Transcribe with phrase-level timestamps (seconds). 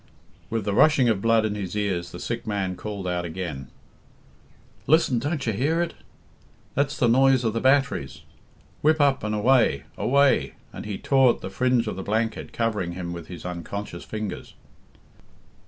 [0.49, 3.67] With the rushing of blood in his ears the sick man called out again:
[4.87, 5.19] "Listen!
[5.19, 5.93] Don't you hear it?
[6.73, 8.21] That's the noise of the batteries.
[8.81, 9.83] Whip up, and away!
[9.99, 14.03] Away!" and he tore at the fringe of the blanket covering him with his unconscious
[14.03, 14.55] fingers.